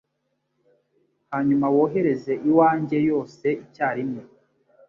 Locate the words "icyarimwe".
3.65-4.21